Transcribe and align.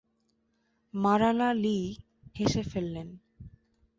মারালা 0.93 1.49
লি 1.53 1.77
হেসে 2.35 2.61
ফেললেন। 2.63 3.09